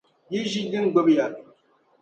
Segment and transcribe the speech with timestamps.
[0.31, 1.25] Yi ʒi din gbibi ya.